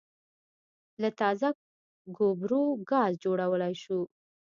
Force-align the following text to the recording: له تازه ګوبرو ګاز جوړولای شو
له 1.01 1.09
تازه 1.19 1.49
ګوبرو 2.17 2.63
ګاز 2.89 3.13
جوړولای 3.23 3.73
شو 3.83 3.99